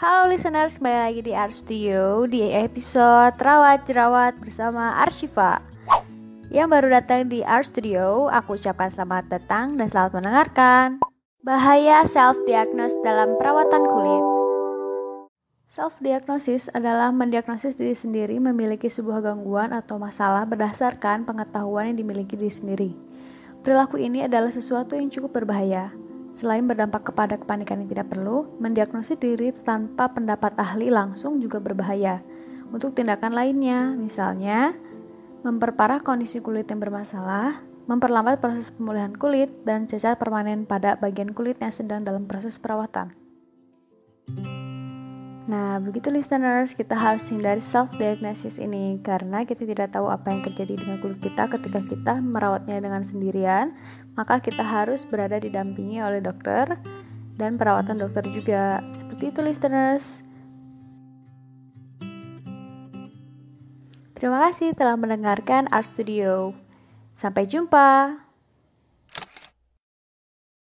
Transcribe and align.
Halo 0.00 0.32
listeners, 0.32 0.80
kembali 0.80 0.96
lagi 0.96 1.20
di 1.28 1.36
Art 1.36 1.52
Studio 1.52 2.24
di 2.24 2.40
episode 2.48 3.36
Rawat 3.36 3.84
Jerawat 3.84 4.32
bersama 4.40 4.96
Arshifa. 4.96 5.60
Yang 6.48 6.68
baru 6.72 6.88
datang 6.88 7.28
di 7.28 7.44
Art 7.44 7.68
Studio, 7.68 8.32
aku 8.32 8.56
ucapkan 8.56 8.88
selamat 8.88 9.28
datang 9.28 9.76
dan 9.76 9.92
selamat 9.92 10.16
mendengarkan. 10.16 11.04
Bahaya 11.44 12.00
self-diagnose 12.08 12.96
dalam 13.04 13.36
perawatan 13.36 13.84
kulit. 13.92 14.24
Self-diagnosis 15.68 16.72
adalah 16.72 17.12
mendiagnosis 17.12 17.76
diri 17.76 17.92
sendiri 17.92 18.40
memiliki 18.40 18.88
sebuah 18.88 19.20
gangguan 19.20 19.76
atau 19.76 20.00
masalah 20.00 20.48
berdasarkan 20.48 21.28
pengetahuan 21.28 21.92
yang 21.92 22.00
dimiliki 22.00 22.40
diri 22.40 22.48
sendiri. 22.48 22.90
Perilaku 23.60 24.00
ini 24.00 24.24
adalah 24.24 24.48
sesuatu 24.48 24.96
yang 24.96 25.12
cukup 25.12 25.44
berbahaya, 25.44 25.92
Selain 26.30 26.62
berdampak 26.62 27.10
kepada 27.10 27.34
kepanikan 27.34 27.82
yang 27.82 27.90
tidak 27.90 28.14
perlu, 28.14 28.46
mendiagnosis 28.62 29.18
diri 29.18 29.50
tanpa 29.50 30.06
pendapat 30.14 30.54
ahli 30.62 30.86
langsung 30.86 31.42
juga 31.42 31.58
berbahaya. 31.58 32.22
Untuk 32.70 32.94
tindakan 32.94 33.34
lainnya, 33.34 33.90
misalnya 33.98 34.78
memperparah 35.42 35.98
kondisi 36.06 36.38
kulit 36.38 36.70
yang 36.70 36.78
bermasalah, 36.78 37.58
memperlambat 37.90 38.38
proses 38.38 38.70
pemulihan 38.70 39.10
kulit, 39.10 39.50
dan 39.66 39.90
cacat 39.90 40.14
permanen 40.22 40.70
pada 40.70 40.94
bagian 40.94 41.34
kulit 41.34 41.58
yang 41.58 41.74
sedang 41.74 42.06
dalam 42.06 42.30
proses 42.30 42.62
perawatan. 42.62 43.10
Nah, 45.50 45.82
begitu 45.82 46.14
listeners, 46.14 46.78
kita 46.78 46.94
harus 46.94 47.26
hindari 47.26 47.58
self-diagnosis 47.58 48.62
ini 48.62 49.02
karena 49.02 49.42
kita 49.42 49.66
tidak 49.66 49.90
tahu 49.90 50.06
apa 50.06 50.30
yang 50.30 50.46
terjadi 50.46 50.78
dengan 50.78 51.02
kulit 51.02 51.18
kita 51.18 51.50
ketika 51.50 51.82
kita 51.82 52.14
merawatnya 52.22 52.78
dengan 52.78 53.02
sendirian, 53.02 53.74
maka 54.14 54.38
kita 54.42 54.62
harus 54.62 55.06
berada 55.06 55.38
didampingi 55.38 56.00
oleh 56.00 56.22
dokter 56.22 56.78
dan 57.36 57.56
perawatan 57.56 57.98
dokter 58.00 58.24
juga. 58.30 58.84
Seperti 58.96 59.32
itu 59.32 59.40
listeners. 59.40 60.22
Terima 64.20 64.44
kasih 64.48 64.76
telah 64.76 65.00
mendengarkan 65.00 65.64
Art 65.72 65.88
Studio. 65.88 66.52
Sampai 67.16 67.48
jumpa. 67.48 68.29